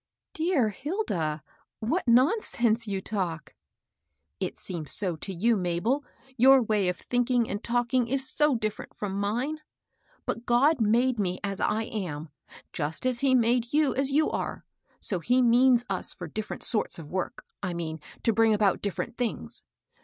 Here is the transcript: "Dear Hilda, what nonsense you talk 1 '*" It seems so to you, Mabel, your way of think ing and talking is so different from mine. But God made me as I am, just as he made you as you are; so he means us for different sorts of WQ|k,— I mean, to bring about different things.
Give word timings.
"Dear 0.41 0.69
Hilda, 0.69 1.43
what 1.79 2.07
nonsense 2.07 2.87
you 2.87 3.01
talk 3.01 3.53
1 3.53 3.53
'*" 3.97 4.19
It 4.47 4.57
seems 4.57 4.93
so 4.93 5.15
to 5.17 5.31
you, 5.31 5.55
Mabel, 5.55 6.03
your 6.37 6.59
way 6.59 6.87
of 6.89 6.97
think 6.97 7.29
ing 7.29 7.47
and 7.47 7.63
talking 7.63 8.07
is 8.07 8.27
so 8.27 8.55
different 8.55 8.95
from 8.95 9.13
mine. 9.19 9.59
But 10.25 10.47
God 10.47 10.81
made 10.81 11.19
me 11.19 11.39
as 11.43 11.59
I 11.61 11.83
am, 11.83 12.29
just 12.73 13.05
as 13.05 13.19
he 13.19 13.35
made 13.35 13.73
you 13.73 13.93
as 13.93 14.09
you 14.09 14.31
are; 14.31 14.65
so 14.99 15.19
he 15.19 15.39
means 15.39 15.85
us 15.87 16.13
for 16.13 16.27
different 16.27 16.63
sorts 16.63 16.97
of 16.97 17.09
WQ|k,— 17.09 17.43
I 17.69 17.75
mean, 17.75 17.99
to 18.23 18.33
bring 18.33 18.55
about 18.55 18.81
different 18.81 19.17
things. 19.19 19.65